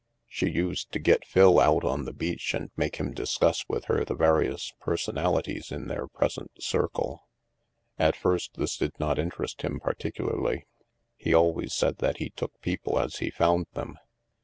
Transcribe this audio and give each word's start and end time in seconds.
She 0.27 0.49
used 0.49 0.91
to 0.93 0.99
get 0.99 1.27
Phil 1.27 1.59
out 1.59 1.83
on 1.83 2.05
the 2.05 2.11
beach 2.11 2.55
and 2.55 2.71
make 2.75 2.95
him 2.95 3.13
discuss 3.13 3.69
with 3.69 3.85
her 3.85 4.03
the 4.03 4.15
various 4.15 4.73
personalities 4.79 5.71
in 5.71 5.85
their 5.85 6.07
present 6.07 6.49
circle. 6.59 7.27
At 7.99 8.15
first 8.15 8.55
this 8.55 8.77
did 8.77 8.99
not 8.99 9.19
interest 9.19 9.61
him 9.61 9.79
particularly. 9.79 10.65
He 11.17 11.35
always 11.35 11.75
said 11.75 11.97
that 11.99 12.17
he 12.17 12.31
"took 12.31 12.59
people 12.61 12.97
as 12.97 13.17
he 13.17 13.29
found 13.29 13.67
them." 13.75 13.99